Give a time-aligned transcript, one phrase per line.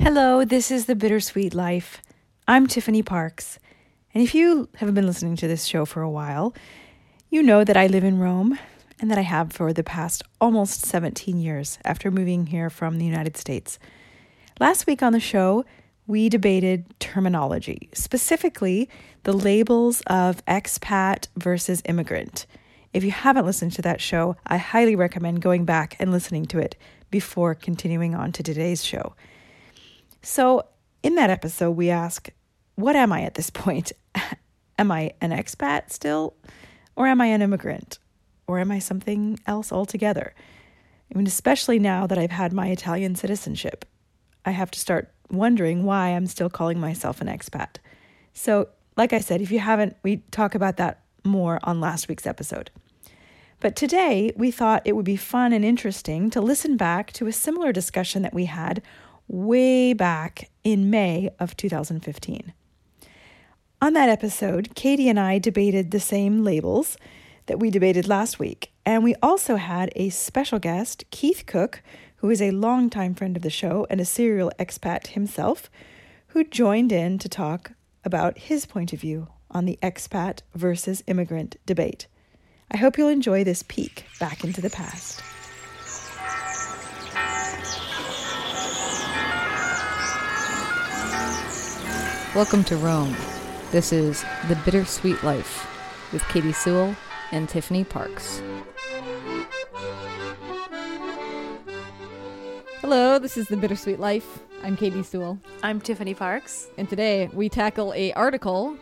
[0.00, 2.02] Hello, this is The Bittersweet Life.
[2.48, 3.58] I'm Tiffany Parks.
[4.12, 6.52] And if you have been listening to this show for a while,
[7.30, 8.58] you know that I live in Rome
[9.00, 13.04] and that I have for the past almost 17 years after moving here from the
[13.06, 13.78] United States.
[14.60, 15.64] Last week on the show,
[16.06, 18.90] we debated terminology, specifically
[19.22, 22.46] the labels of expat versus immigrant.
[22.92, 26.58] If you haven't listened to that show, I highly recommend going back and listening to
[26.58, 26.76] it
[27.10, 29.14] before continuing on to today's show.
[30.24, 30.64] So,
[31.02, 32.30] in that episode, we ask,
[32.76, 33.92] What am I at this point?
[34.78, 36.34] am I an expat still?
[36.96, 37.98] Or am I an immigrant?
[38.46, 40.34] Or am I something else altogether?
[41.14, 43.84] I mean, especially now that I've had my Italian citizenship,
[44.46, 47.76] I have to start wondering why I'm still calling myself an expat.
[48.32, 52.26] So, like I said, if you haven't, we talk about that more on last week's
[52.26, 52.70] episode.
[53.60, 57.32] But today, we thought it would be fun and interesting to listen back to a
[57.32, 58.82] similar discussion that we had
[59.28, 62.52] way back in May of 2015.
[63.82, 66.96] On that episode, Katie and I debated the same labels
[67.46, 71.82] that we debated last week, and we also had a special guest, Keith Cooke,
[72.16, 75.70] who is a longtime friend of the show and a serial expat himself,
[76.28, 77.72] who joined in to talk
[78.04, 82.06] about his point of view on the expat versus immigrant debate.
[82.70, 85.22] I hope you'll enjoy this peek back into the past.
[92.34, 93.14] Welcome to Rome.
[93.70, 95.68] This is The Bittersweet Life
[96.12, 96.94] with Katie Sewell
[97.32, 98.42] and Tiffany Parks.
[102.80, 104.40] Hello, this is The Bittersweet Life.
[104.62, 106.68] I'm Katie Sewell, I'm Tiffany Parks.
[106.78, 108.76] and today we tackle a article.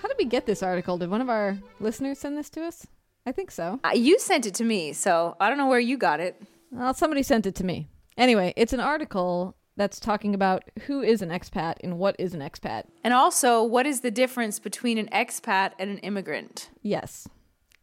[0.00, 0.96] How did we get this article?
[0.98, 2.86] Did one of our listeners send this to us?
[3.26, 3.80] I think so.
[3.84, 6.40] Uh, You sent it to me, so I don't know where you got it.
[6.70, 7.88] Well, somebody sent it to me.
[8.16, 12.40] Anyway, it's an article that's talking about who is an expat and what is an
[12.40, 12.84] expat.
[13.02, 16.70] And also, what is the difference between an expat and an immigrant?
[16.82, 17.28] Yes.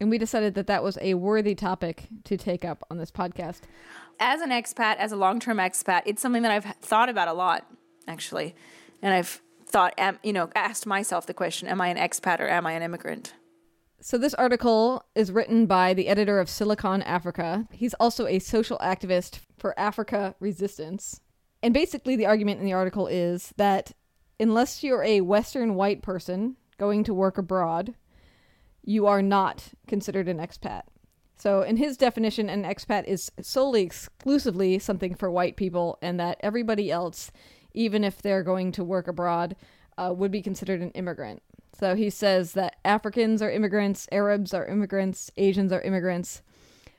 [0.00, 3.60] And we decided that that was a worthy topic to take up on this podcast.
[4.18, 7.32] As an expat, as a long term expat, it's something that I've thought about a
[7.32, 7.66] lot,
[8.08, 8.54] actually.
[9.00, 12.66] And I've thought, you know, asked myself the question Am I an expat or am
[12.66, 13.34] I an immigrant?
[14.00, 17.68] So, this article is written by the editor of Silicon Africa.
[17.70, 21.20] He's also a social activist for Africa resistance.
[21.62, 23.92] And basically, the argument in the article is that
[24.40, 27.94] unless you're a Western white person going to work abroad,
[28.84, 30.82] you are not considered an expat.
[31.36, 36.38] So, in his definition, an expat is solely exclusively something for white people, and that
[36.40, 37.30] everybody else,
[37.74, 39.56] even if they're going to work abroad,
[39.96, 41.42] uh, would be considered an immigrant.
[41.78, 46.42] So, he says that Africans are immigrants, Arabs are immigrants, Asians are immigrants.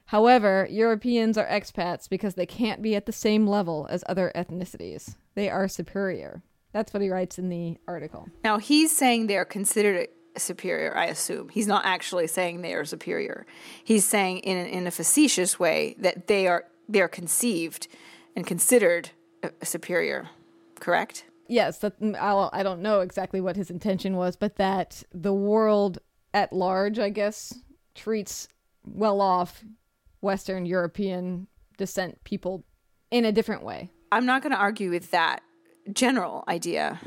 [0.06, 5.16] However, Europeans are expats because they can't be at the same level as other ethnicities.
[5.36, 6.44] They are superior.
[6.72, 8.28] That's what he writes in the article.
[8.44, 11.50] Now, he's saying they're considered superior, I assume.
[11.50, 13.46] He's not actually saying they are superior.
[13.84, 17.88] He's saying in, in a facetious way that they are, they are conceived
[18.36, 19.12] and considered
[19.44, 20.30] uh, superior,
[20.80, 21.26] correct?
[21.48, 26.00] Yes, that I'll, I don't know exactly what his intention was, but that the world
[26.34, 27.54] at large, I guess,
[27.94, 28.48] treats
[28.86, 29.64] well off
[30.24, 31.48] Western European
[31.78, 32.64] descent people
[33.12, 33.92] in a different way.
[34.12, 35.42] I'm not going to argue with that
[35.92, 37.00] general idea,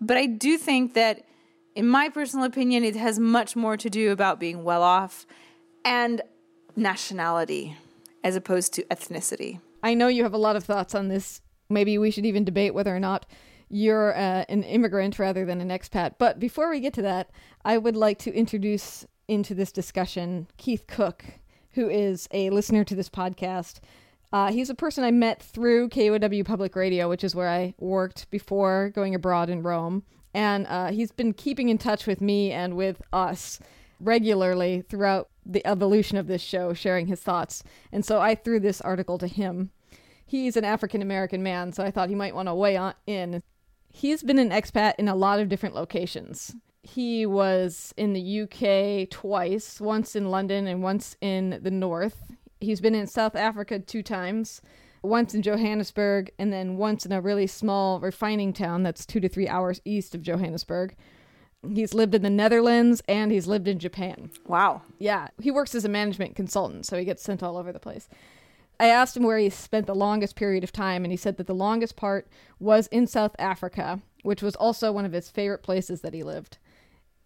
[0.00, 1.24] but I do think that,
[1.74, 5.26] in my personal opinion, it has much more to do about being well off
[5.84, 6.22] and
[6.76, 7.76] nationality
[8.22, 9.60] as opposed to ethnicity.
[9.82, 11.42] I know you have a lot of thoughts on this.
[11.68, 13.26] Maybe we should even debate whether or not
[13.68, 16.14] you're uh, an immigrant rather than an expat.
[16.18, 17.30] But before we get to that,
[17.64, 21.24] I would like to introduce into this discussion Keith Cooke,
[21.74, 23.80] who is a listener to this podcast.
[24.32, 28.30] Uh, he's a person I met through KUOW Public Radio, which is where I worked
[28.30, 30.02] before going abroad in Rome.
[30.32, 33.60] And uh, he's been keeping in touch with me and with us
[34.00, 37.62] regularly throughout the evolution of this show, sharing his thoughts.
[37.92, 39.70] And so I threw this article to him.
[40.26, 43.42] He's an African American man, so I thought he might want to weigh on in.
[43.92, 46.56] He's been an expat in a lot of different locations.
[46.84, 52.30] He was in the UK twice, once in London and once in the North.
[52.60, 54.60] He's been in South Africa two times,
[55.02, 59.30] once in Johannesburg, and then once in a really small refining town that's two to
[59.30, 60.94] three hours east of Johannesburg.
[61.72, 64.30] He's lived in the Netherlands and he's lived in Japan.
[64.46, 64.82] Wow.
[64.98, 68.10] Yeah, he works as a management consultant, so he gets sent all over the place.
[68.78, 71.46] I asked him where he spent the longest period of time, and he said that
[71.46, 72.28] the longest part
[72.58, 76.58] was in South Africa, which was also one of his favorite places that he lived.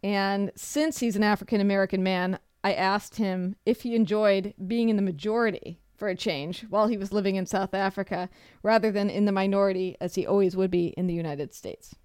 [0.02, 4.96] And since he's an African American man, I asked him if he enjoyed being in
[4.96, 8.28] the majority for a change while he was living in South Africa
[8.62, 11.96] rather than in the minority as he always would be in the United States.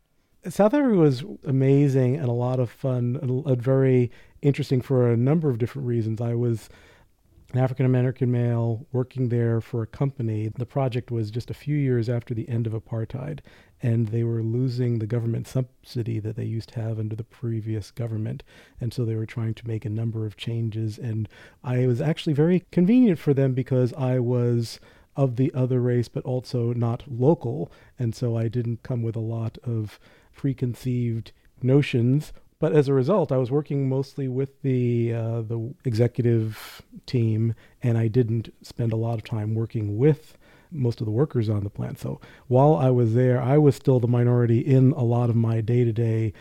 [0.49, 4.11] South Africa was amazing and a lot of fun, and uh, very
[4.41, 6.19] interesting for a number of different reasons.
[6.19, 6.69] I was
[7.53, 10.49] an African American male working there for a company.
[10.57, 13.41] The project was just a few years after the end of apartheid,
[13.81, 17.91] and they were losing the government subsidy that they used to have under the previous
[17.91, 18.41] government.
[18.81, 20.97] And so they were trying to make a number of changes.
[20.97, 21.29] And
[21.63, 24.79] I was actually very convenient for them because I was
[25.15, 27.71] of the other race, but also not local.
[27.99, 29.99] And so I didn't come with a lot of
[30.35, 32.33] preconceived notions.
[32.63, 37.97] But as a result, I was working mostly with the uh, the executive team, and
[37.97, 40.37] I didn't spend a lot of time working with
[40.71, 41.99] most of the workers on the plant.
[41.99, 45.59] So while I was there, I was still the minority in a lot of my
[45.59, 46.31] day to day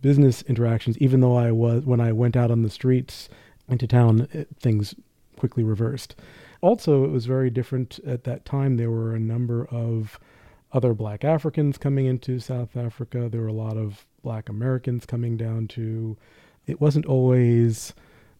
[0.00, 0.96] business interactions.
[0.98, 3.28] Even though I was when I went out on the streets
[3.68, 4.94] into town, it, things
[5.36, 6.14] quickly reversed.
[6.60, 8.76] Also, it was very different at that time.
[8.76, 10.20] There were a number of
[10.72, 13.28] other black Africans coming into South Africa.
[13.28, 16.16] There were a lot of black Americans coming down to.
[16.66, 17.92] It wasn't always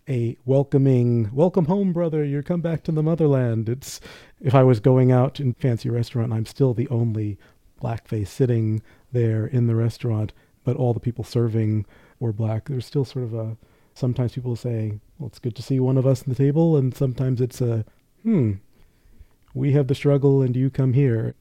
[0.07, 4.03] a welcoming welcome home brother you come back to the motherland it's
[4.39, 7.39] if i was going out in fancy restaurant i'm still the only
[7.81, 8.83] black face sitting
[9.13, 11.87] there in the restaurant but all the people serving
[12.21, 13.57] were black there's still sort of a
[13.95, 16.95] sometimes people say well it's good to see one of us in the table and
[16.95, 17.83] sometimes it's a
[18.25, 18.53] hmm
[19.55, 21.35] we have the struggle and you come here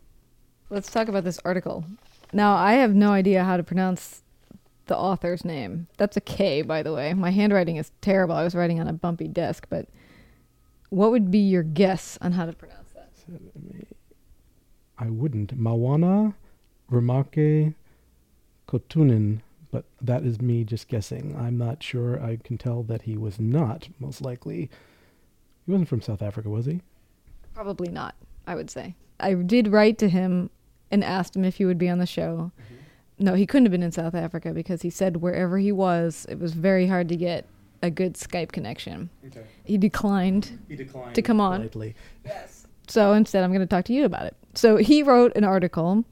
[0.74, 1.86] Let's talk about this article.
[2.32, 4.23] Now, I have no idea how to pronounce
[4.86, 5.88] the author's name.
[5.98, 7.14] That's a K, by the way.
[7.14, 8.36] My handwriting is terrible.
[8.36, 9.88] I was writing on a bumpy desk, but
[10.90, 13.10] what would be your guess on how to pronounce that?
[14.98, 15.58] I wouldn't.
[15.58, 16.34] Mawuna
[16.90, 17.74] Remarque
[18.68, 19.42] Koutonin,
[19.72, 21.36] but that is me just guessing.
[21.38, 22.22] I'm not sure.
[22.22, 24.70] I can tell that he was not, most likely.
[25.66, 26.82] He wasn't from South Africa, was he?
[27.54, 28.16] Probably not,
[28.46, 28.96] I would say.
[29.20, 30.50] I did write to him
[30.92, 32.52] and asked him if he would be on the show.
[32.62, 32.76] Mm-hmm.
[33.20, 36.40] No, he couldn't have been in South Africa because he said wherever he was, it
[36.40, 37.46] was very hard to get
[37.82, 39.10] a good Skype connection.
[39.28, 39.44] Okay.
[39.64, 40.60] He declined.
[40.68, 41.60] He declined to come on.
[41.60, 41.96] Politely.
[42.26, 42.66] Yes.
[42.88, 44.36] So instead, I'm going to talk to you about it.
[44.56, 46.06] So he wrote an article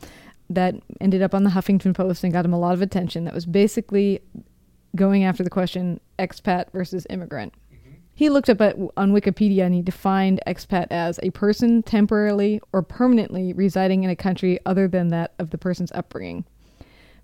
[0.49, 3.23] that ended up on the Huffington Post and got him a lot of attention.
[3.25, 4.21] That was basically
[4.95, 7.53] going after the question expat versus immigrant.
[7.73, 7.91] Mm-hmm.
[8.13, 12.81] He looked up at, on Wikipedia and he defined expat as a person temporarily or
[12.81, 16.45] permanently residing in a country other than that of the person's upbringing.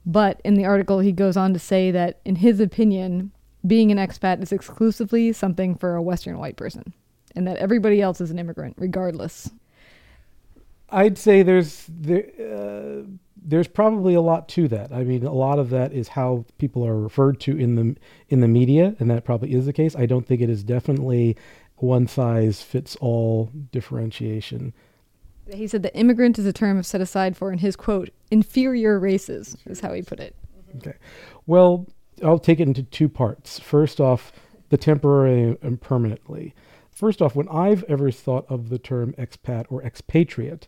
[0.08, 3.32] But in the article, he goes on to say that, in his opinion,
[3.68, 6.94] being an expat is exclusively something for a Western white person,
[7.36, 9.52] and that everybody else is an immigrant, regardless.
[10.90, 13.04] I'd say there's there, uh,
[13.36, 14.94] there's probably a lot to that.
[14.94, 17.98] I mean, a lot of that is how people are referred to in the
[18.30, 19.94] in the media, and that probably is the case.
[19.94, 21.36] I don't think it is definitely
[21.76, 24.74] one size fits all differentiation.
[25.52, 29.56] He said the immigrant is a term set aside for, in his quote, inferior races,
[29.66, 30.36] is how he put it.
[30.70, 30.78] Mm-hmm.
[30.78, 30.98] Okay.
[31.46, 31.88] Well,
[32.24, 33.60] I'll take it into two parts.
[33.60, 34.32] First off,
[34.70, 36.54] the temporary and permanently.
[36.90, 40.68] First off, when I've ever thought of the term expat or expatriate,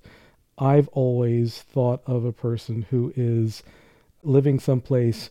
[0.57, 3.63] I've always thought of a person who is
[4.23, 5.29] living someplace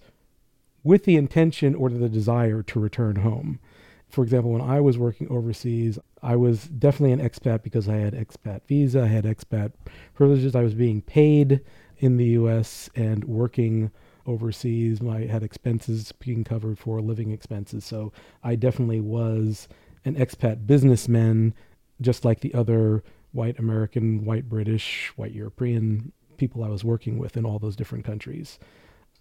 [0.82, 3.60] with the intention or the desire to return home.
[4.08, 8.14] For example, when I was working overseas, I was definitely an expat because I had
[8.14, 9.72] expat visa, I had expat
[10.14, 11.60] privileges, I was being paid
[11.98, 13.90] in the US and working
[14.26, 15.00] overseas.
[15.02, 17.84] I had expenses being covered for living expenses.
[17.84, 18.12] So
[18.44, 19.68] I definitely was
[20.04, 21.54] an expat businessman,
[22.00, 27.36] just like the other white American, white British, white European people I was working with
[27.36, 28.58] in all those different countries.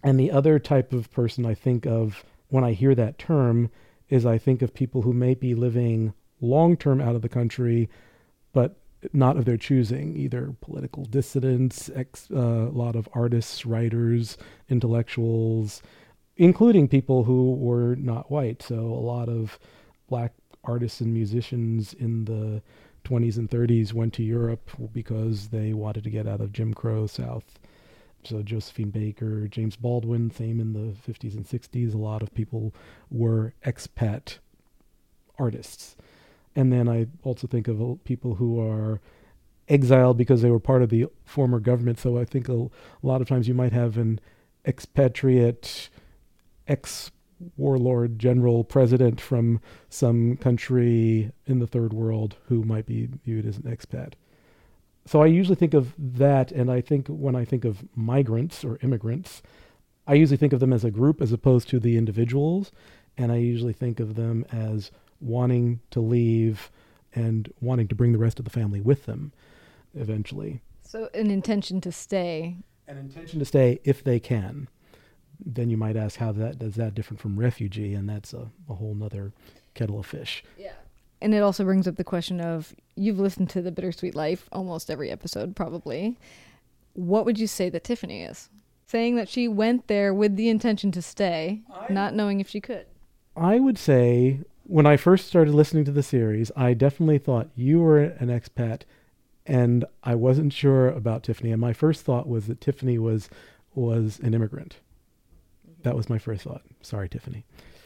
[0.04, 3.70] And the other type of person I think of when I hear that term
[4.08, 7.88] is I think of people who may be living long term out of the country,
[8.52, 8.76] but
[9.12, 14.36] not of their choosing, either political dissidents, ex, uh, a lot of artists, writers,
[14.68, 15.82] intellectuals,
[16.36, 18.62] including people who were not white.
[18.62, 19.58] So a lot of
[20.08, 20.32] black
[20.64, 22.62] artists and musicians in the
[23.04, 27.06] 20s and 30s went to Europe because they wanted to get out of Jim Crow
[27.06, 27.58] South.
[28.24, 31.94] So Josephine Baker, James Baldwin, same in the 50s and 60s.
[31.94, 32.74] A lot of people
[33.10, 34.38] were expat
[35.38, 35.96] artists.
[36.56, 39.00] And then I also think of uh, people who are
[39.68, 41.98] exiled because they were part of the former government.
[41.98, 42.70] So I think a, a
[43.02, 44.20] lot of times you might have an
[44.66, 45.88] expatriate
[46.66, 47.10] ex
[47.56, 53.58] warlord, general, president from some country in the third world who might be viewed as
[53.58, 54.14] an expat.
[55.06, 58.78] So I usually think of that, and I think when I think of migrants or
[58.82, 59.42] immigrants,
[60.06, 62.72] I usually think of them as a group as opposed to the individuals,
[63.16, 64.90] and I usually think of them as
[65.20, 66.70] wanting to leave
[67.14, 69.32] and wanting to bring the rest of the family with them
[69.94, 70.60] eventually.
[70.82, 72.56] So, an intention to stay.
[72.86, 74.68] An intention to stay if they can.
[75.44, 78.74] Then you might ask how that does that different from refugee, and that's a, a
[78.74, 79.32] whole nother
[79.74, 80.42] kettle of fish.
[80.58, 80.72] Yeah.
[81.20, 84.90] And it also brings up the question of you've listened to the Bittersweet Life almost
[84.90, 86.16] every episode, probably.
[86.94, 88.48] What would you say that Tiffany is?
[88.86, 92.60] Saying that she went there with the intention to stay, I, not knowing if she
[92.60, 92.86] could.
[93.36, 97.80] I would say when I first started listening to the series, I definitely thought you
[97.80, 98.82] were an expat,
[99.46, 101.52] and I wasn't sure about Tiffany.
[101.52, 103.28] And my first thought was that Tiffany was
[103.74, 104.76] was an immigrant.
[105.82, 106.62] That was my first thought.
[106.82, 107.44] Sorry, Tiffany.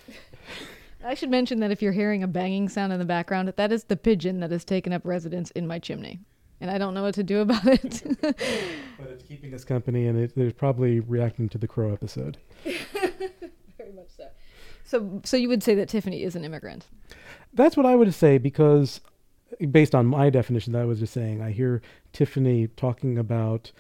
[1.04, 3.84] I should mention that if you're hearing a banging sound in the background, that is
[3.84, 6.20] the pigeon that has taken up residence in my chimney.
[6.60, 8.02] And I don't know what to do about it.
[8.20, 12.38] but it's keeping us company, and it, it's probably reacting to the crow episode.
[12.64, 14.28] Very much so.
[14.84, 16.86] So, so you would say that Tiffany is an immigrant?
[17.52, 19.00] That's what I would say because,
[19.70, 21.82] based on my definition, that I was just saying, I hear
[22.12, 23.72] Tiffany talking about.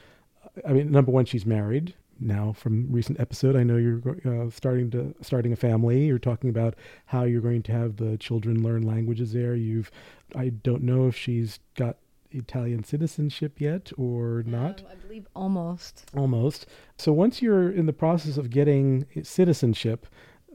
[0.68, 3.56] I mean, number one, she's married now from recent episode.
[3.56, 6.06] I know you're uh, starting to starting a family.
[6.06, 6.74] You're talking about
[7.06, 9.54] how you're going to have the children learn languages there.
[9.54, 9.90] You've
[10.34, 11.96] I don't know if she's got
[12.30, 14.80] Italian citizenship yet or not.
[14.80, 16.10] Um, I believe almost.
[16.16, 16.66] Almost.
[16.96, 20.06] So once you're in the process of getting citizenship,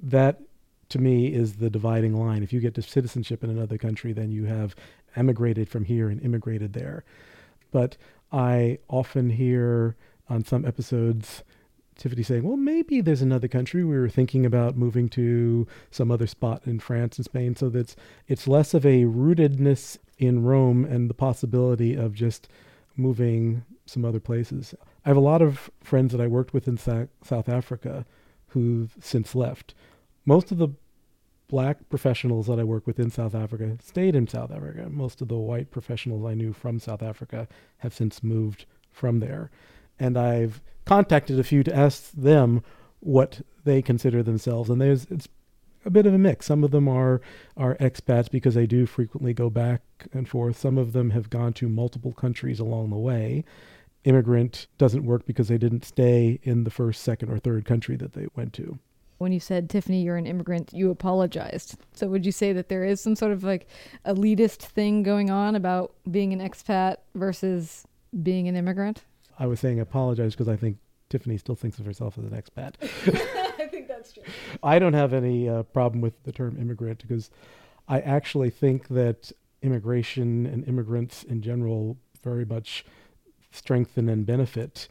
[0.01, 0.41] that
[0.89, 2.43] to me is the dividing line.
[2.43, 4.75] If you get to citizenship in another country, then you have
[5.15, 7.03] emigrated from here and immigrated there.
[7.71, 7.97] But
[8.31, 9.95] I often hear
[10.29, 11.43] on some episodes
[11.97, 13.83] Tiffany saying, well, maybe there's another country.
[13.83, 17.55] We were thinking about moving to some other spot in France and Spain.
[17.55, 17.95] So that's
[18.27, 22.47] it's less of a rootedness in Rome and the possibility of just
[22.95, 24.73] moving some other places.
[25.05, 28.05] I have a lot of friends that I worked with in Sa- South Africa
[28.47, 29.73] who've since left.
[30.25, 30.69] Most of the
[31.47, 34.89] black professionals that I work with in South Africa stayed in South Africa.
[34.89, 39.49] Most of the white professionals I knew from South Africa have since moved from there
[39.99, 42.63] and I've contacted a few to ask them
[42.99, 45.27] what they consider themselves, and there's it's
[45.85, 46.45] a bit of a mix.
[46.45, 47.21] Some of them are
[47.55, 49.81] are expats because they do frequently go back
[50.13, 50.57] and forth.
[50.57, 53.43] Some of them have gone to multiple countries along the way.
[54.03, 58.13] Immigrant doesn't work because they didn't stay in the first, second, or third country that
[58.13, 58.79] they went to.
[59.17, 61.75] When you said Tiffany, you're an immigrant, you apologized.
[61.93, 63.67] So would you say that there is some sort of like
[64.05, 67.85] elitist thing going on about being an expat versus
[68.21, 69.03] being an immigrant?
[69.39, 70.77] I was saying apologize because I think
[71.09, 72.75] Tiffany still thinks of herself as an expat.
[73.59, 74.23] I think that's true.
[74.61, 77.29] I don't have any uh, problem with the term immigrant because
[77.87, 82.85] I actually think that immigration and immigrants in general very much
[83.51, 84.87] strengthen and benefit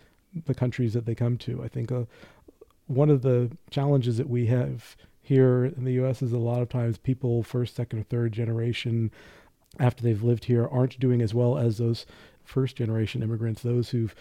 [0.47, 1.63] the countries that they come to.
[1.63, 2.05] I think uh,
[2.87, 6.23] one of the challenges that we have here in the U.S.
[6.23, 9.11] is a lot of times people, first, second, or third generation,
[9.79, 12.07] after they've lived here, aren't doing as well as those
[12.47, 14.15] first generation immigrants, those who've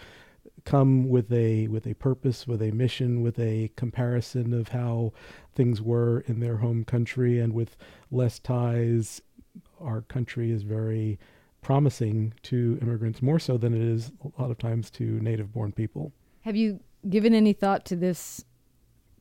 [0.64, 5.12] come with a with a purpose, with a mission, with a comparison of how
[5.54, 7.76] things were in their home country, and with
[8.10, 9.20] less ties,
[9.80, 11.18] our country is very
[11.62, 15.72] promising to immigrants more so than it is a lot of times to native born
[15.72, 16.12] people.
[16.42, 18.44] Have you given any thought to this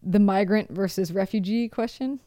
[0.03, 2.19] the migrant versus refugee question?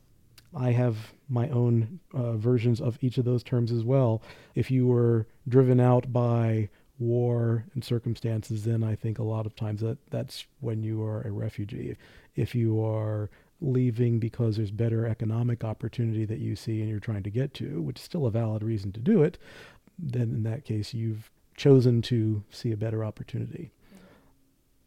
[0.56, 0.96] I have
[1.28, 4.22] my own uh, versions of each of those terms as well.
[4.54, 9.54] If you were driven out by war and circumstances, then I think a lot of
[9.54, 11.96] times that that's when you are a refugee.
[12.34, 17.24] If you are leaving because there's better economic opportunity that you see and you're trying
[17.24, 19.38] to get to, which is still a valid reason to do it,
[19.98, 23.72] then in that case you've chosen to see a better opportunity.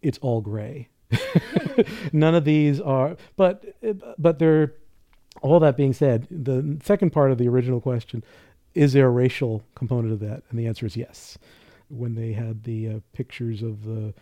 [0.02, 0.90] It's all gray.
[2.14, 3.76] None of these are, but
[4.18, 4.74] but they're
[5.42, 8.24] all that being said, the second part of the original question
[8.74, 10.44] is there a racial component of that?
[10.50, 11.38] And the answer is yes.
[11.90, 14.14] When they had the uh, pictures of the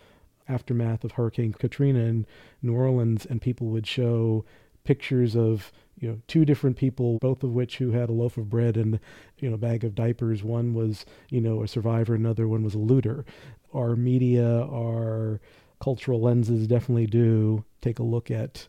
[0.48, 2.26] aftermath of Hurricane Katrina in
[2.64, 4.44] New Orleans, and people would show
[4.84, 8.50] pictures of you know two different people, both of which who had a loaf of
[8.50, 9.00] bread and
[9.38, 10.44] you know a bag of diapers.
[10.44, 13.24] One was you know a survivor, another one was a looter.
[13.72, 15.40] Our media, our
[15.80, 18.68] cultural lenses definitely do take a look at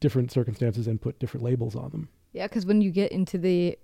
[0.00, 2.08] different circumstances and put different labels on them.
[2.32, 3.78] Yeah, because when you get into the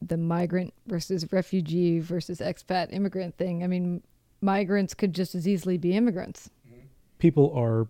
[0.00, 4.02] the migrant versus refugee versus expat immigrant thing, I mean,
[4.40, 6.50] migrants could just as easily be immigrants.
[6.68, 6.86] Mm-hmm.
[7.18, 7.88] People are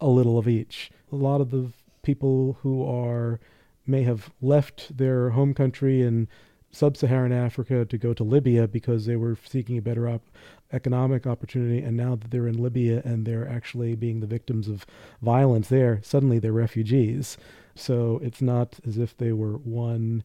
[0.00, 0.90] a little of each.
[1.12, 1.72] A lot of the
[2.02, 3.38] people who are
[3.86, 6.28] may have left their home country and
[6.72, 10.30] sub-Saharan Africa to go to Libya because they were seeking a better op-
[10.72, 14.86] economic opportunity, and now that they're in Libya and they're actually being the victims of
[15.20, 17.36] violence there, suddenly they're refugees.
[17.74, 20.22] So it's not as if they were one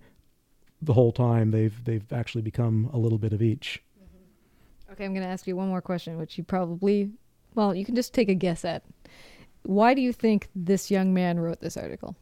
[0.81, 3.81] the whole time they've they've actually become a little bit of each.
[3.99, 4.93] Mm-hmm.
[4.93, 7.11] Okay, I'm going to ask you one more question, which you probably,
[7.55, 8.83] well, you can just take a guess at.
[9.63, 12.15] Why do you think this young man wrote this article?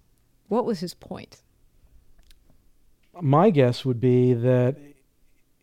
[0.48, 1.43] What was his point?
[3.22, 4.77] My guess would be that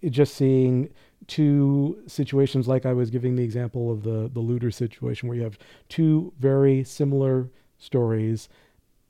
[0.08, 0.90] just seeing
[1.26, 5.44] two situations like I was giving the example of the the looter situation where you
[5.44, 8.48] have two very similar stories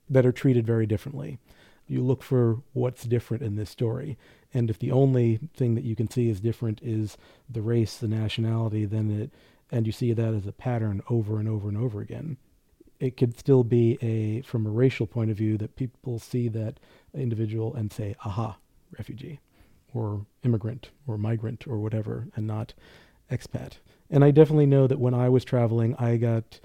[0.09, 1.39] that are treated very differently.
[1.87, 4.17] You look for what's different in this story.
[4.53, 7.17] And if the only thing that you can see is different is
[7.49, 9.31] the race, the nationality, then it
[9.71, 12.37] and you see that as a pattern over and over and over again.
[13.01, 16.79] It could still be a from a racial point of view that people see that
[17.15, 18.59] individual and say, aha,
[18.97, 19.41] refugee
[19.93, 22.75] or immigrant or migrant or whatever and not
[23.31, 23.75] expat.
[24.11, 26.61] And I definitely know that when I was traveling, I got,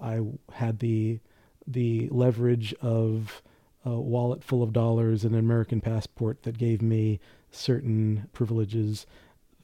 [0.00, 0.20] I
[0.52, 1.20] had the,
[1.66, 3.42] the leverage of
[3.84, 9.06] a wallet full of dollars and an American passport that gave me certain privileges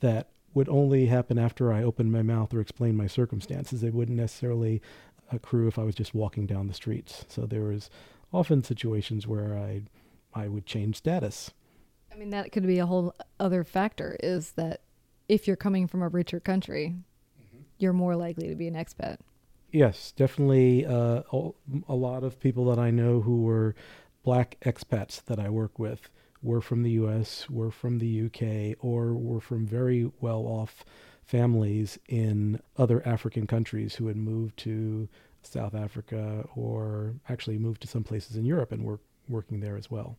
[0.00, 3.80] that would only happen after I opened my mouth or explained my circumstances.
[3.80, 4.82] They wouldn't necessarily
[5.32, 7.24] accrue if I was just walking down the streets.
[7.28, 7.90] So there was
[8.32, 9.82] often situations where I,
[10.34, 11.52] I would change status
[12.12, 14.80] I mean, that could be a whole other factor is that
[15.28, 16.94] if you're coming from a richer country,
[17.40, 17.62] mm-hmm.
[17.78, 19.18] you're more likely to be an expat.
[19.70, 20.84] Yes, definitely.
[20.84, 21.22] Uh,
[21.88, 23.76] a lot of people that I know who were
[24.24, 26.10] black expats that I work with
[26.42, 30.84] were from the U.S., were from the UK, or were from very well off
[31.30, 35.08] families in other African countries who had moved to
[35.42, 39.88] South Africa or actually moved to some places in Europe and were working there as
[39.90, 40.18] well.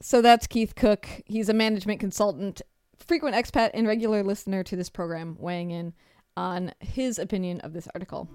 [0.00, 1.08] So that's Keith Cooke.
[1.24, 2.60] He's a management consultant,
[2.98, 5.94] frequent expat, and regular listener to this program, weighing in
[6.36, 8.28] on his opinion of this article.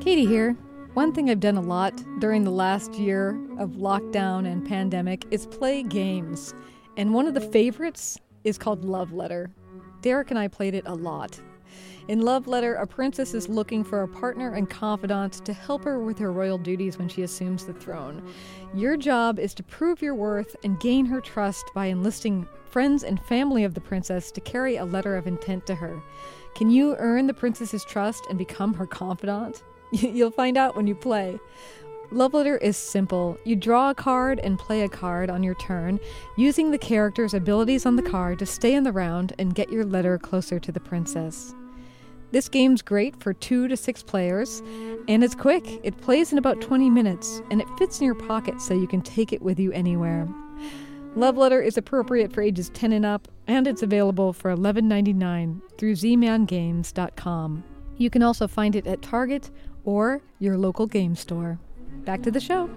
[0.00, 0.54] Katie here.
[0.92, 5.46] One thing I've done a lot during the last year of lockdown and pandemic is
[5.46, 6.52] play games.
[6.98, 9.50] And one of the favorites is called Love Letter.
[10.02, 11.40] Derek and I played it a lot.
[12.08, 16.00] In Love Letter, a princess is looking for a partner and confidant to help her
[16.00, 18.28] with her royal duties when she assumes the throne.
[18.74, 23.20] Your job is to prove your worth and gain her trust by enlisting friends and
[23.20, 26.02] family of the princess to carry a letter of intent to her.
[26.56, 29.62] Can you earn the princess's trust and become her confidant?
[29.92, 31.38] You'll find out when you play.
[32.12, 33.38] Love Letter is simple.
[33.44, 35.98] You draw a card and play a card on your turn,
[36.36, 39.86] using the character's abilities on the card to stay in the round and get your
[39.86, 41.54] letter closer to the princess.
[42.30, 44.62] This game's great for two to six players,
[45.08, 45.80] and it's quick.
[45.82, 49.00] It plays in about 20 minutes, and it fits in your pocket so you can
[49.00, 50.28] take it with you anywhere.
[51.16, 55.94] Love Letter is appropriate for ages 10 and up, and it's available for $11.99 through
[55.94, 57.64] zmangames.com.
[57.96, 59.50] You can also find it at Target
[59.84, 61.58] or your local game store.
[62.04, 62.68] Back to the show.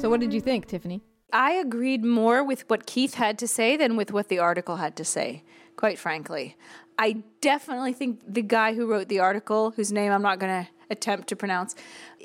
[0.00, 1.02] So, what did you think, Tiffany?
[1.32, 4.96] I agreed more with what Keith had to say than with what the article had
[4.96, 5.42] to say
[5.76, 6.56] quite frankly.
[6.98, 10.70] I definitely think the guy who wrote the article, whose name I'm not going to
[10.90, 11.74] attempt to pronounce,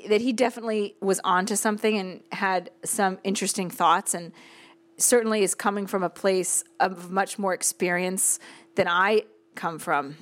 [0.08, 4.32] that he definitely was onto something and had some interesting thoughts and
[4.96, 8.38] certainly is coming from a place of much more experience
[8.76, 9.22] than I
[9.54, 10.16] come from.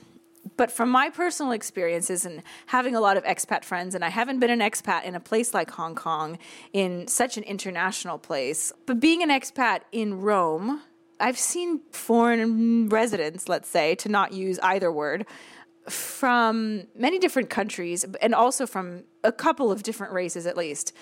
[0.58, 4.40] But from my personal experiences and having a lot of expat friends, and I haven't
[4.40, 6.36] been an expat in a place like Hong Kong,
[6.74, 10.82] in such an international place, but being an expat in Rome,
[11.20, 15.26] I've seen foreign residents, let's say, to not use either word,
[15.88, 20.92] from many different countries and also from a couple of different races at least.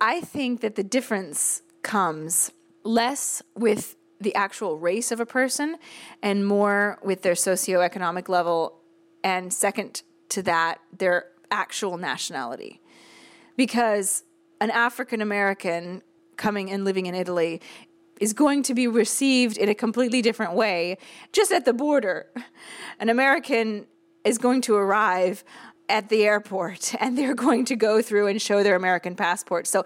[0.00, 2.50] I think that the difference comes
[2.84, 5.76] less with the actual race of a person
[6.22, 8.80] and more with their socioeconomic level,
[9.24, 12.80] and second to that, their actual nationality.
[13.56, 14.24] Because
[14.60, 16.02] an African American
[16.36, 17.60] coming and living in Italy
[18.20, 20.98] is going to be received in a completely different way
[21.32, 22.26] just at the border.
[22.98, 23.86] An American
[24.24, 25.42] is going to arrive
[25.88, 29.66] at the airport and they're going to go through and show their American passport.
[29.66, 29.84] So,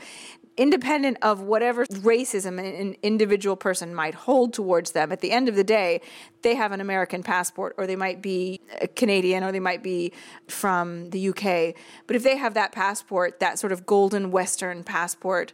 [0.57, 5.57] independent of whatever racism an individual person might hold towards them, at the end of
[5.57, 6.01] the day,
[6.43, 10.13] they have an American passport or they might be a Canadian or they might be
[10.47, 11.75] from the UK.
[12.07, 15.53] But if they have that passport, that sort of golden Western passport,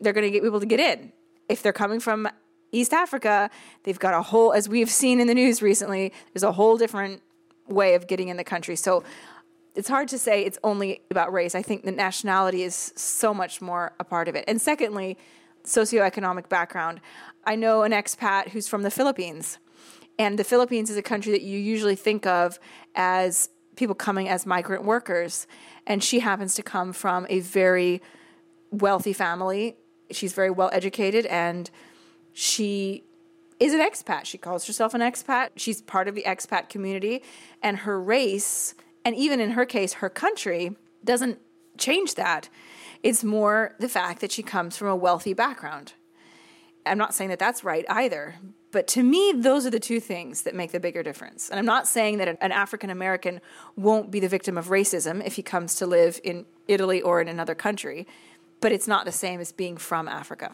[0.00, 1.12] they're going to be able to get in
[1.50, 2.28] if they're coming from
[2.72, 3.50] East Africa,
[3.82, 7.20] they've got a whole, as we've seen in the news recently, there's a whole different
[7.66, 8.76] way of getting in the country.
[8.76, 9.02] So
[9.80, 11.54] it's hard to say it's only about race.
[11.54, 14.44] I think the nationality is so much more a part of it.
[14.46, 15.16] And secondly,
[15.64, 17.00] socioeconomic background.
[17.46, 19.58] I know an expat who's from the Philippines.
[20.18, 22.58] And the Philippines is a country that you usually think of
[22.94, 25.46] as people coming as migrant workers.
[25.86, 28.02] And she happens to come from a very
[28.70, 29.78] wealthy family.
[30.10, 31.70] She's very well educated and
[32.34, 33.04] she
[33.58, 34.26] is an expat.
[34.26, 35.52] She calls herself an expat.
[35.56, 37.22] She's part of the expat community
[37.62, 41.38] and her race and even in her case her country doesn't
[41.78, 42.48] change that.
[43.02, 45.94] It's more the fact that she comes from a wealthy background.
[46.84, 48.36] I'm not saying that that's right either,
[48.72, 51.50] but to me, those are the two things that make the bigger difference.
[51.50, 53.40] And I'm not saying that an African American
[53.76, 57.28] won't be the victim of racism if he comes to live in Italy or in
[57.28, 58.06] another country,
[58.60, 60.52] but it's not the same as being from Africa.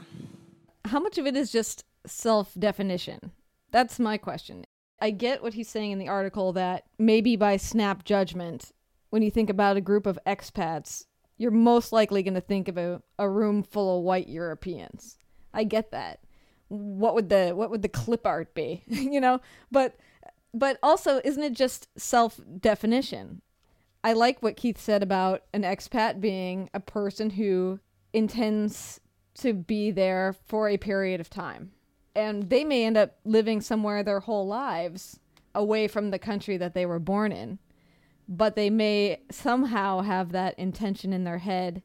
[0.87, 3.33] How much of it is just self definition?
[3.71, 4.65] That's my question.
[5.01, 8.73] I get what he's saying in the article that maybe by snap judgment,
[9.11, 11.05] when you think about a group of expats,
[11.37, 15.19] you're most likely going to think of a, a room full of white Europeans.
[15.53, 16.21] I get that.
[16.69, 18.83] What would the what would the clip art be?
[18.89, 19.41] You know?
[19.71, 19.97] But
[20.57, 23.43] but also isn't it just self definition
[24.03, 27.79] i like what keith said about an expat being a person who
[28.13, 29.01] intends
[29.35, 31.73] to be there for a period of time
[32.17, 35.21] and they may end up living somewhere their whole lives
[35.55, 37.59] away from the country that they were born in
[38.29, 41.83] but they may somehow have that intention in their head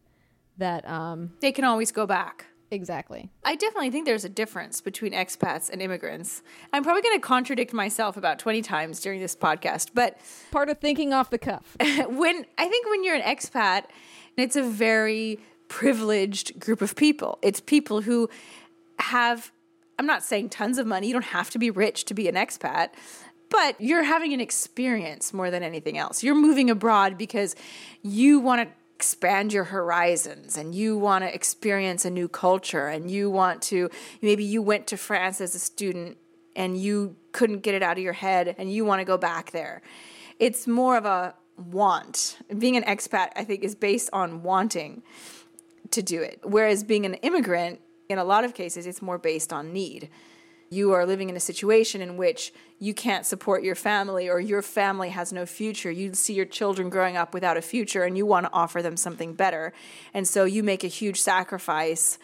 [0.58, 3.30] that um, they can always go back Exactly.
[3.44, 6.42] I definitely think there's a difference between expats and immigrants.
[6.72, 10.18] I'm probably going to contradict myself about 20 times during this podcast, but
[10.52, 11.76] part of thinking off the cuff.
[11.82, 13.88] when I think when you're an expat,
[14.38, 17.40] it's a very privileged group of people.
[17.42, 18.30] It's people who
[19.00, 19.52] have
[20.02, 21.06] I'm not saying tons of money.
[21.06, 22.90] You don't have to be rich to be an expat,
[23.52, 26.24] but you're having an experience more than anything else.
[26.24, 27.56] You're moving abroad because
[28.02, 33.12] you want to expand your horizons and you want to experience a new culture and
[33.12, 33.92] you want to
[34.24, 36.18] maybe you went to France as a student
[36.56, 39.52] and you couldn't get it out of your head and you want to go back
[39.52, 39.84] there.
[40.40, 42.40] It's more of a want.
[42.58, 45.04] Being an expat, I think, is based on wanting
[45.92, 46.40] to do it.
[46.44, 47.82] Whereas being an immigrant,
[48.12, 50.10] in a lot of cases, it's more based on need
[50.72, 54.62] you are living in a situation in which you can't support your family or your
[54.62, 55.92] family has no future.
[55.92, 58.96] You see your children growing up without a future and you want to offer them
[58.96, 59.74] something better.
[60.14, 62.18] And so you make a huge sacrifice.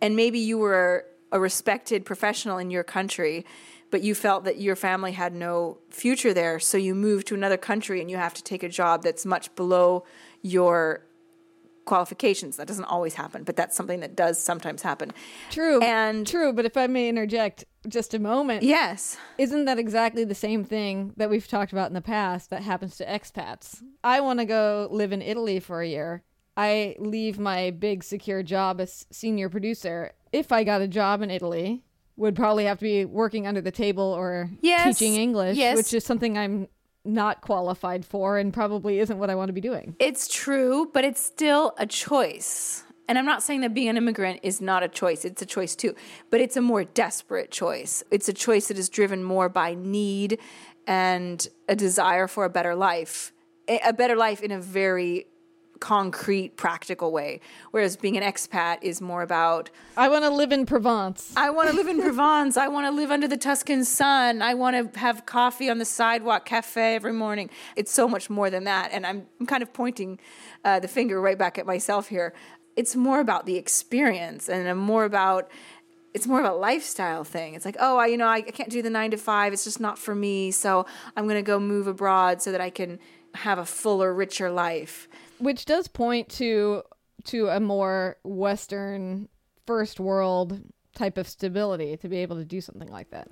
[0.00, 3.44] And maybe you were a respected professional in your country,
[3.90, 6.58] but you felt that your family had no future there.
[6.58, 9.54] So you move to another country and you have to take a job that's much
[9.56, 10.04] below
[10.40, 11.04] your
[11.88, 12.56] qualifications.
[12.56, 15.12] That doesn't always happen, but that's something that does sometimes happen.
[15.50, 15.82] True.
[15.82, 18.62] And true, but if I may interject just a moment.
[18.62, 19.16] Yes.
[19.38, 22.98] Isn't that exactly the same thing that we've talked about in the past that happens
[22.98, 23.82] to expats?
[24.04, 26.22] I want to go live in Italy for a year.
[26.56, 30.12] I leave my big secure job as senior producer.
[30.30, 31.84] If I got a job in Italy,
[32.16, 34.98] would probably have to be working under the table or yes.
[34.98, 35.76] teaching English, yes.
[35.76, 36.68] which is something I'm
[37.08, 39.96] not qualified for and probably isn't what I want to be doing.
[39.98, 42.84] It's true, but it's still a choice.
[43.08, 45.74] And I'm not saying that being an immigrant is not a choice, it's a choice
[45.74, 45.94] too,
[46.30, 48.04] but it's a more desperate choice.
[48.10, 50.38] It's a choice that is driven more by need
[50.86, 53.32] and a desire for a better life.
[53.68, 55.26] A better life in a very
[55.80, 57.40] concrete, practical way.
[57.70, 61.32] Whereas being an expat is more about I want to live in Provence.
[61.36, 62.56] I want to live in Provence.
[62.56, 64.42] I want to live under the Tuscan sun.
[64.42, 67.50] I want to have coffee on the sidewalk cafe every morning.
[67.76, 68.90] It's so much more than that.
[68.92, 70.18] And I'm, I'm kind of pointing
[70.64, 72.34] uh, the finger right back at myself here.
[72.76, 75.50] It's more about the experience and more about
[76.14, 77.54] it's more of a lifestyle thing.
[77.54, 79.52] It's like, oh, I, you know, I, I can't do the nine to five.
[79.52, 80.50] It's just not for me.
[80.50, 80.86] So
[81.16, 82.98] I'm going to go move abroad so that I can
[83.34, 86.82] have a fuller, richer life which does point to
[87.24, 89.28] to a more western
[89.66, 90.60] first world
[90.94, 93.28] type of stability to be able to do something like that.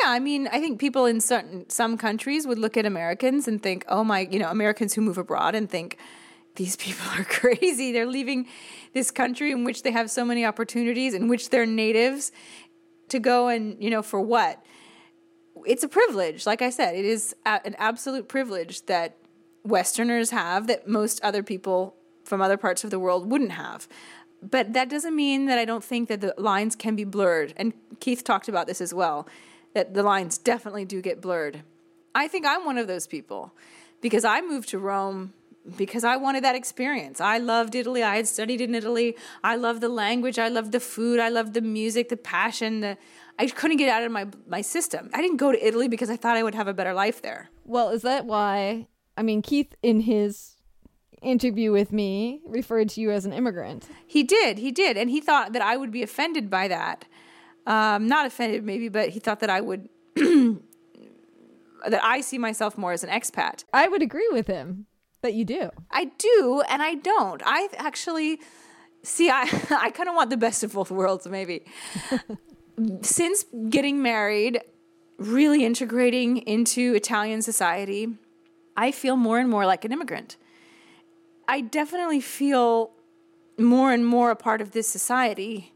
[0.00, 3.62] Yeah, I mean, I think people in certain some countries would look at Americans and
[3.62, 5.98] think, "Oh my, you know, Americans who move abroad and think
[6.56, 7.92] these people are crazy.
[7.92, 8.46] They're leaving
[8.92, 12.32] this country in which they have so many opportunities, in which they're natives,
[13.08, 14.62] to go and, you know, for what?"
[15.64, 16.44] It's a privilege.
[16.44, 19.16] Like I said, it is an absolute privilege that
[19.66, 23.88] Westerners have that most other people from other parts of the world wouldn't have.
[24.42, 27.54] But that doesn't mean that I don't think that the lines can be blurred.
[27.56, 29.26] And Keith talked about this as well,
[29.74, 31.62] that the lines definitely do get blurred.
[32.14, 33.52] I think I'm one of those people
[34.00, 35.32] because I moved to Rome
[35.76, 37.20] because I wanted that experience.
[37.20, 38.02] I loved Italy.
[38.02, 39.16] I had studied in Italy.
[39.42, 40.38] I loved the language.
[40.38, 41.18] I loved the food.
[41.18, 42.80] I loved the music, the passion.
[42.80, 42.96] The,
[43.38, 45.10] I couldn't get out of my, my system.
[45.12, 47.50] I didn't go to Italy because I thought I would have a better life there.
[47.64, 50.56] Well, is that why I mean, Keith, in his
[51.22, 53.88] interview with me, referred to you as an immigrant.
[54.06, 54.58] He did.
[54.58, 54.96] He did.
[54.96, 57.06] And he thought that I would be offended by that.
[57.66, 59.88] Um, not offended, maybe, but he thought that I would.
[60.16, 60.60] that
[62.02, 63.64] I see myself more as an expat.
[63.72, 64.86] I would agree with him
[65.22, 65.70] that you do.
[65.90, 67.42] I do, and I don't.
[67.44, 68.40] I actually
[69.06, 71.64] See, I, I kind of want the best of both worlds, maybe.
[73.02, 74.60] Since getting married,
[75.16, 78.08] really integrating into Italian society,
[78.76, 80.36] I feel more and more like an immigrant.
[81.48, 82.90] I definitely feel
[83.58, 85.72] more and more a part of this society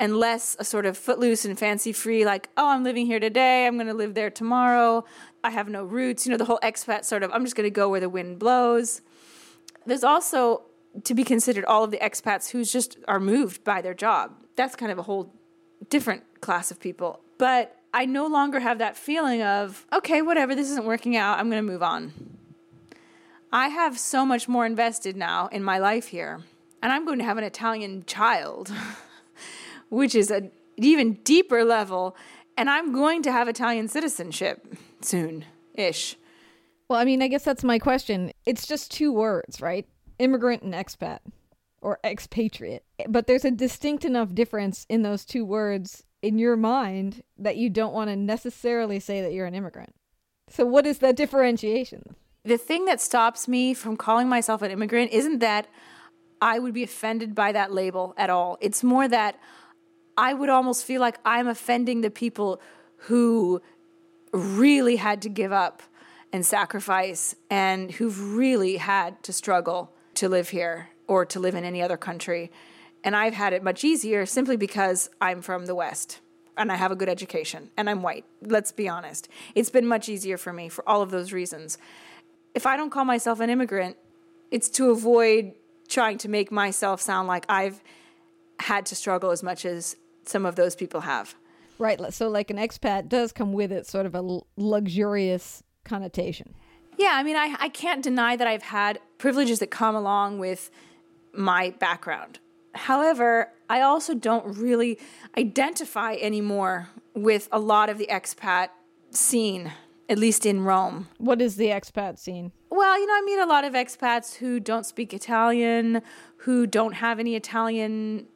[0.00, 3.66] and less a sort of footloose and fancy free, like, oh, I'm living here today,
[3.66, 5.04] I'm going to live there tomorrow,
[5.44, 7.70] I have no roots, you know, the whole expat sort of, I'm just going to
[7.70, 9.02] go where the wind blows.
[9.86, 10.62] There's also
[11.04, 14.32] to be considered all of the expats who just are moved by their job.
[14.56, 15.32] That's kind of a whole
[15.88, 17.20] different class of people.
[17.38, 21.48] But I no longer have that feeling of, okay, whatever, this isn't working out, I'm
[21.48, 22.31] going to move on.
[23.52, 26.40] I have so much more invested now in my life here,
[26.82, 28.72] and I'm going to have an Italian child,
[29.90, 32.16] which is an even deeper level,
[32.56, 34.66] and I'm going to have Italian citizenship
[35.02, 36.16] soon ish.
[36.88, 38.32] Well, I mean, I guess that's my question.
[38.46, 39.86] It's just two words, right?
[40.18, 41.18] Immigrant and expat
[41.82, 42.84] or expatriate.
[43.06, 47.68] But there's a distinct enough difference in those two words in your mind that you
[47.68, 49.94] don't want to necessarily say that you're an immigrant.
[50.48, 52.14] So, what is that differentiation?
[52.44, 55.68] The thing that stops me from calling myself an immigrant isn't that
[56.40, 58.58] I would be offended by that label at all.
[58.60, 59.38] It's more that
[60.18, 62.60] I would almost feel like I'm offending the people
[62.96, 63.62] who
[64.32, 65.84] really had to give up
[66.32, 71.64] and sacrifice and who've really had to struggle to live here or to live in
[71.64, 72.50] any other country.
[73.04, 76.20] And I've had it much easier simply because I'm from the West
[76.56, 78.24] and I have a good education and I'm white.
[78.40, 79.28] Let's be honest.
[79.54, 81.78] It's been much easier for me for all of those reasons.
[82.54, 83.96] If I don't call myself an immigrant,
[84.50, 85.54] it's to avoid
[85.88, 87.82] trying to make myself sound like I've
[88.60, 91.34] had to struggle as much as some of those people have.
[91.78, 92.12] Right.
[92.12, 96.54] So, like an expat does come with it sort of a luxurious connotation.
[96.98, 97.12] Yeah.
[97.14, 100.70] I mean, I, I can't deny that I've had privileges that come along with
[101.32, 102.38] my background.
[102.74, 104.98] However, I also don't really
[105.36, 108.68] identify anymore with a lot of the expat
[109.10, 109.72] scene,
[110.12, 111.08] at least in Rome.
[111.16, 112.52] What is the expat scene?
[112.68, 116.02] Well, you know, I meet a lot of expats who don't speak Italian,
[116.36, 118.26] who don't have any Italian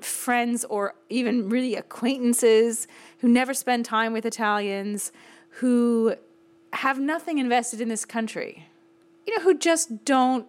[0.00, 2.88] friends or even really acquaintances,
[3.18, 5.12] who never spend time with Italians,
[5.60, 6.16] who
[6.72, 8.66] have nothing invested in this country.
[9.24, 10.48] You know, who just don't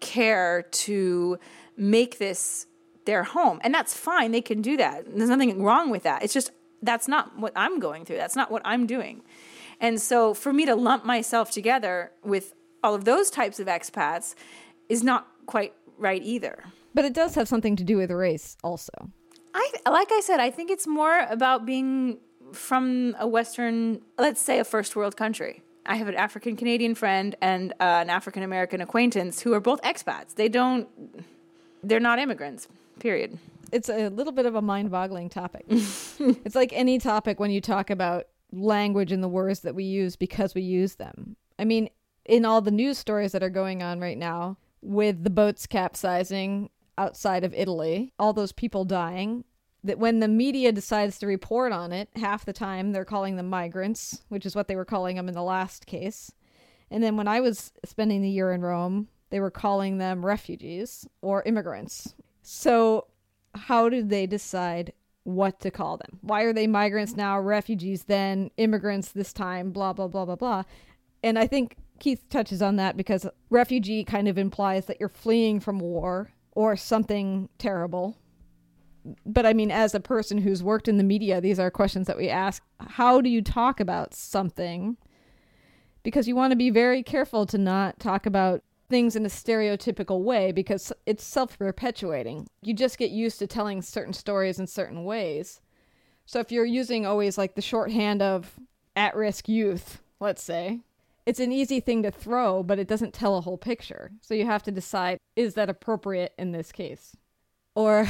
[0.00, 1.38] care to
[1.74, 2.66] make this
[3.06, 3.60] their home.
[3.64, 4.30] And that's fine.
[4.30, 5.06] They can do that.
[5.16, 6.22] There's nothing wrong with that.
[6.22, 6.50] It's just
[6.82, 8.16] that's not what I'm going through.
[8.18, 9.22] That's not what I'm doing.
[9.82, 14.34] And so for me to lump myself together with all of those types of expats
[14.88, 16.64] is not quite right either.
[16.94, 18.92] But it does have something to do with race also.
[19.54, 22.18] I like I said I think it's more about being
[22.52, 25.62] from a western let's say a first world country.
[25.84, 29.82] I have an African Canadian friend and uh, an African American acquaintance who are both
[29.82, 30.36] expats.
[30.36, 30.88] They don't
[31.82, 32.68] they're not immigrants.
[33.00, 33.36] Period.
[33.72, 35.64] It's a little bit of a mind-boggling topic.
[35.68, 40.16] it's like any topic when you talk about language and the words that we use
[40.16, 41.36] because we use them.
[41.58, 41.88] I mean,
[42.24, 46.70] in all the news stories that are going on right now with the boats capsizing
[46.98, 49.44] outside of Italy, all those people dying,
[49.84, 53.48] that when the media decides to report on it, half the time they're calling them
[53.50, 56.30] migrants, which is what they were calling them in the last case.
[56.90, 61.08] And then when I was spending the year in Rome, they were calling them refugees
[61.22, 62.14] or immigrants.
[62.42, 63.06] So,
[63.54, 64.92] how did they decide
[65.24, 66.18] what to call them?
[66.20, 70.62] Why are they migrants now, refugees then, immigrants this time, blah, blah, blah, blah, blah.
[71.22, 75.60] And I think Keith touches on that because refugee kind of implies that you're fleeing
[75.60, 78.16] from war or something terrible.
[79.24, 82.16] But I mean, as a person who's worked in the media, these are questions that
[82.16, 82.62] we ask.
[82.80, 84.96] How do you talk about something?
[86.02, 90.20] Because you want to be very careful to not talk about things in a stereotypical
[90.20, 92.46] way because it's self perpetuating.
[92.60, 95.62] You just get used to telling certain stories in certain ways.
[96.26, 98.60] So if you're using always like the shorthand of
[98.94, 100.80] at risk youth, let's say,
[101.24, 104.10] it's an easy thing to throw, but it doesn't tell a whole picture.
[104.20, 107.16] So you have to decide is that appropriate in this case?
[107.74, 108.06] Or,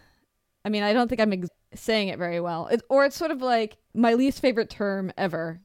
[0.64, 2.68] I mean, I don't think I'm ex- saying it very well.
[2.68, 5.60] It, or it's sort of like my least favorite term ever,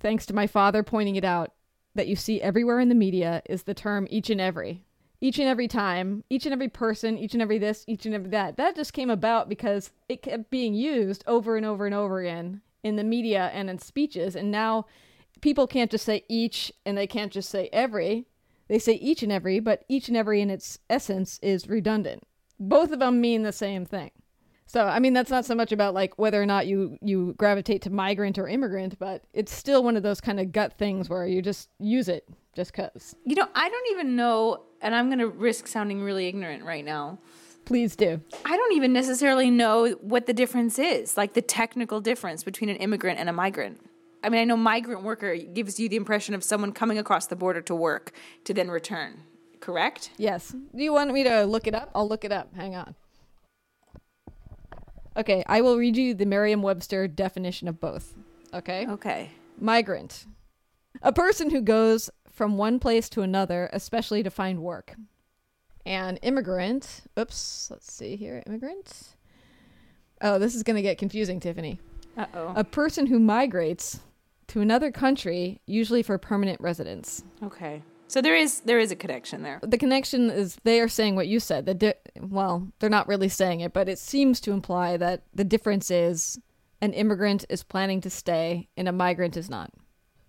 [0.00, 1.52] thanks to my father pointing it out
[1.94, 4.84] that you see everywhere in the media is the term each and every.
[5.20, 8.30] Each and every time, each and every person, each and every this, each and every
[8.30, 8.56] that.
[8.56, 12.60] That just came about because it kept being used over and over and over again
[12.82, 14.36] in the media and in speeches.
[14.36, 14.86] And now
[15.40, 18.26] people can't just say each and they can't just say every.
[18.68, 22.24] They say each and every, but each and every in its essence is redundant.
[22.58, 24.10] Both of them mean the same thing.
[24.66, 27.82] So, I mean, that's not so much about like whether or not you you gravitate
[27.82, 31.26] to migrant or immigrant, but it's still one of those kind of gut things where
[31.26, 33.14] you just use it just cuz.
[33.24, 36.84] You know, I don't even know and I'm going to risk sounding really ignorant right
[36.84, 37.18] now.
[37.64, 38.20] Please do.
[38.44, 42.76] I don't even necessarily know what the difference is, like the technical difference between an
[42.76, 43.80] immigrant and a migrant.
[44.22, 47.36] I mean, I know migrant worker gives you the impression of someone coming across the
[47.36, 48.12] border to work
[48.44, 49.22] to then return.
[49.60, 50.10] Correct?
[50.18, 50.50] Yes.
[50.50, 51.90] Do you want me to look it up?
[51.94, 52.54] I'll look it up.
[52.54, 52.94] Hang on.
[55.16, 58.14] Okay, I will read you the Merriam Webster definition of both.
[58.52, 58.86] Okay?
[58.88, 59.30] Okay.
[59.60, 60.26] Migrant.
[61.02, 64.94] A person who goes from one place to another, especially to find work.
[65.86, 67.02] And immigrant.
[67.18, 68.42] Oops, let's see here.
[68.46, 69.14] Immigrant.
[70.20, 71.78] Oh, this is going to get confusing, Tiffany.
[72.16, 72.52] Uh oh.
[72.56, 74.00] A person who migrates
[74.48, 77.22] to another country, usually for permanent residence.
[77.42, 77.82] Okay.
[78.14, 79.58] So there is there is a connection there.
[79.60, 81.66] The connection is they are saying what you said.
[81.66, 85.42] The di- well, they're not really saying it, but it seems to imply that the
[85.42, 86.38] difference is
[86.80, 89.72] an immigrant is planning to stay and a migrant is not.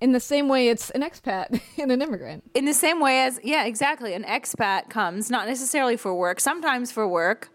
[0.01, 2.49] In the same way, it's an expat and an immigrant.
[2.55, 4.15] In the same way as yeah, exactly.
[4.15, 7.51] An expat comes not necessarily for work, sometimes for work,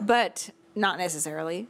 [0.00, 1.66] but not necessarily,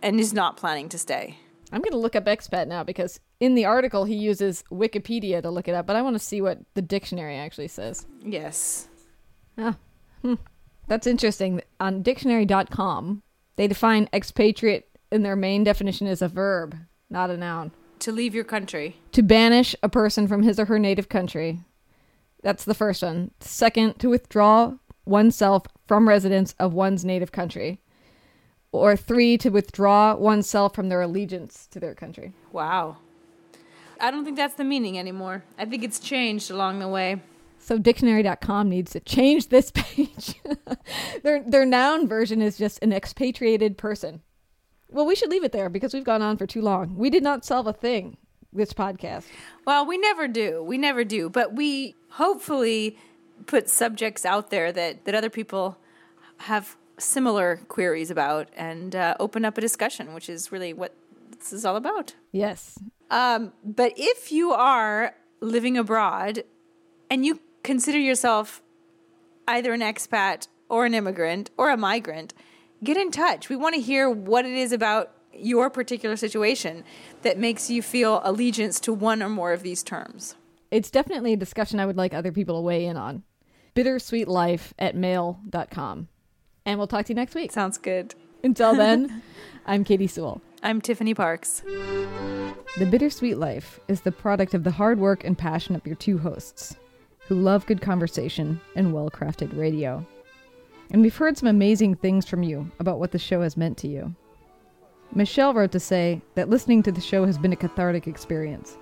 [0.00, 1.40] and is not planning to stay.
[1.72, 5.50] I'm going to look up expat now because in the article he uses Wikipedia to
[5.50, 8.06] look it up, but I want to see what the dictionary actually says.
[8.22, 8.88] Yes.
[9.58, 9.76] Ah,
[10.22, 10.34] hmm.
[10.88, 11.62] That's interesting.
[11.80, 13.22] On dictionary.com,
[13.56, 16.76] they define expatriate in their main definition as a verb,
[17.08, 17.72] not a noun.
[18.00, 18.96] To leave your country.
[19.12, 21.60] To banish a person from his or her native country.
[22.42, 23.30] That's the first one.
[23.40, 24.74] Second, to withdraw
[25.06, 27.80] oneself from residence of one's native country.
[28.72, 32.34] Or three, to withdraw oneself from their allegiance to their country.
[32.52, 32.98] Wow.
[34.04, 35.44] I don't think that's the meaning anymore.
[35.56, 37.22] I think it's changed along the way.
[37.58, 40.34] So dictionary.com needs to change this page.
[41.22, 44.20] their their noun version is just an expatriated person.
[44.90, 46.96] Well, we should leave it there because we've gone on for too long.
[46.96, 48.18] We did not solve a thing
[48.52, 49.24] this podcast.
[49.66, 50.62] Well, we never do.
[50.62, 51.30] We never do.
[51.30, 52.98] But we hopefully
[53.46, 55.78] put subjects out there that, that other people
[56.40, 60.94] have similar queries about and uh, open up a discussion, which is really what
[61.38, 62.14] this is all about.
[62.30, 62.78] Yes.
[63.10, 66.44] Um, but if you are living abroad
[67.10, 68.62] and you consider yourself
[69.46, 72.34] either an expat or an immigrant or a migrant,
[72.82, 73.48] get in touch.
[73.48, 76.84] We want to hear what it is about your particular situation
[77.22, 80.36] that makes you feel allegiance to one or more of these terms.
[80.70, 83.22] It's definitely a discussion I would like other people to weigh in on.
[83.74, 86.08] Bittersweetlife at mail.com.
[86.66, 87.52] And we'll talk to you next week.
[87.52, 88.14] Sounds good.
[88.42, 89.22] Until then,
[89.66, 90.40] I'm Katy Sewall.
[90.64, 91.60] I'm Tiffany Parks.
[92.78, 96.16] The Bittersweet Life is the product of the hard work and passion of your two
[96.16, 96.74] hosts,
[97.28, 100.06] who love good conversation and well crafted radio.
[100.90, 103.88] And we've heard some amazing things from you about what the show has meant to
[103.88, 104.14] you.
[105.14, 108.78] Michelle wrote to say that listening to the show has been a cathartic experience.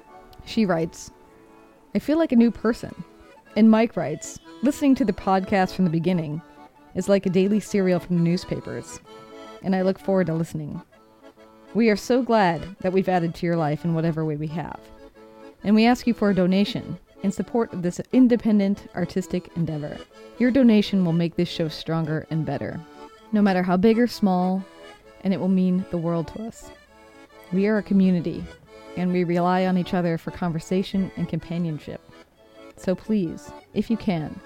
[0.46, 1.10] She writes,
[1.96, 2.94] I feel like a new person.
[3.56, 6.42] And Mike writes, listening to the podcast from the beginning
[6.94, 9.00] is like a daily serial from the newspapers,
[9.64, 10.80] and I look forward to listening.
[11.74, 14.78] We are so glad that we've added to your life in whatever way we have.
[15.64, 19.96] And we ask you for a donation in support of this independent artistic endeavor.
[20.38, 22.78] Your donation will make this show stronger and better,
[23.32, 24.62] no matter how big or small,
[25.24, 26.70] and it will mean the world to us.
[27.54, 28.44] We are a community,
[28.98, 32.02] and we rely on each other for conversation and companionship.
[32.76, 34.38] So please, if you can,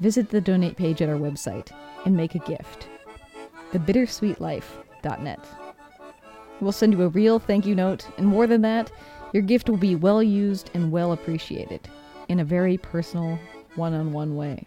[0.00, 1.70] visit the donate page at our website
[2.06, 2.88] and make a gift.
[3.72, 5.65] TheBittersweetLife.net.
[6.60, 8.90] We'll send you a real thank you note, and more than that,
[9.32, 11.88] your gift will be well used and well appreciated
[12.28, 13.38] in a very personal,
[13.74, 14.66] one on one way.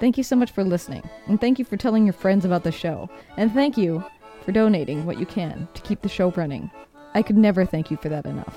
[0.00, 2.72] Thank you so much for listening, and thank you for telling your friends about the
[2.72, 4.04] show, and thank you
[4.44, 6.70] for donating what you can to keep the show running.
[7.14, 8.56] I could never thank you for that enough.